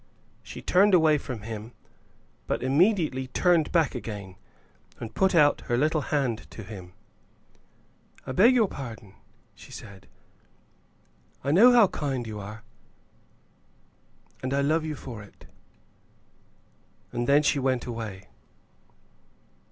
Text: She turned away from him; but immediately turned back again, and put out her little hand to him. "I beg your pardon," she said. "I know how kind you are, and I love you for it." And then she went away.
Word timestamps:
She 0.41 0.63
turned 0.63 0.95
away 0.95 1.19
from 1.19 1.41
him; 1.43 1.73
but 2.47 2.63
immediately 2.63 3.27
turned 3.27 3.71
back 3.71 3.93
again, 3.93 4.35
and 4.99 5.13
put 5.13 5.35
out 5.35 5.61
her 5.67 5.77
little 5.77 6.01
hand 6.01 6.49
to 6.49 6.63
him. 6.63 6.93
"I 8.25 8.31
beg 8.31 8.55
your 8.55 8.67
pardon," 8.67 9.13
she 9.53 9.71
said. 9.71 10.07
"I 11.43 11.51
know 11.51 11.71
how 11.73 11.85
kind 11.87 12.25
you 12.25 12.39
are, 12.39 12.63
and 14.41 14.55
I 14.55 14.61
love 14.61 14.83
you 14.83 14.95
for 14.95 15.21
it." 15.21 15.45
And 17.11 17.27
then 17.27 17.43
she 17.43 17.59
went 17.59 17.85
away. 17.85 18.27